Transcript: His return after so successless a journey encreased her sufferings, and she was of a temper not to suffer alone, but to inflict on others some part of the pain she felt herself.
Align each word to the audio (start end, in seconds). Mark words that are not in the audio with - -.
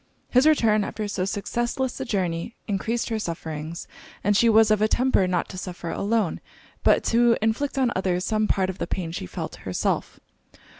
His 0.31 0.47
return 0.47 0.83
after 0.83 1.07
so 1.07 1.25
successless 1.25 1.99
a 1.99 2.05
journey 2.05 2.55
encreased 2.67 3.09
her 3.09 3.19
sufferings, 3.19 3.87
and 4.23 4.35
she 4.35 4.49
was 4.49 4.71
of 4.71 4.81
a 4.81 4.87
temper 4.87 5.27
not 5.27 5.47
to 5.49 5.59
suffer 5.59 5.91
alone, 5.91 6.39
but 6.83 7.03
to 7.13 7.37
inflict 7.39 7.77
on 7.77 7.91
others 7.95 8.25
some 8.25 8.47
part 8.47 8.71
of 8.71 8.79
the 8.79 8.87
pain 8.87 9.11
she 9.11 9.27
felt 9.27 9.57
herself. 9.57 10.19